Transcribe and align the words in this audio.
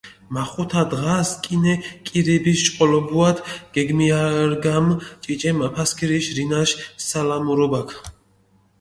მახუთა 0.35 0.83
დღას, 0.93 1.29
კინე 1.43 1.73
კირიბიშ 2.07 2.59
ჭყოლობუათ, 2.65 3.37
გეგმიარგამჷ 3.75 4.95
ჭიჭე 5.23 5.51
მაფასქირიშ 5.59 6.25
რინაშ 6.37 6.69
სალამურობაქ. 7.07 7.89